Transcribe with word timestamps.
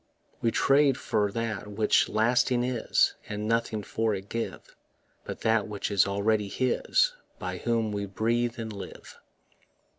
We 0.41 0.49
trade 0.49 0.97
for 0.97 1.31
that 1.31 1.67
which 1.67 2.09
lasting 2.09 2.63
is, 2.63 3.13
And 3.29 3.47
nothing 3.47 3.83
for 3.83 4.15
it 4.15 4.29
give 4.29 4.75
But 5.25 5.41
that 5.41 5.67
which 5.67 5.91
is 5.91 6.07
already 6.07 6.47
His 6.47 7.13
By 7.37 7.57
whom 7.59 7.91
we 7.91 8.07
breathe 8.07 8.57
and 8.57 8.73
live. 8.73 9.19